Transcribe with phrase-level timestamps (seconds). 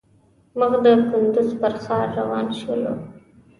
[0.59, 2.93] مخ د کندوز پر ښار روان شولو.